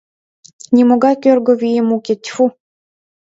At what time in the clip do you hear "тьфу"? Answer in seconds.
2.23-2.43